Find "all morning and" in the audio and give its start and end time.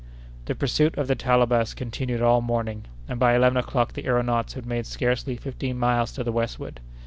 2.23-3.19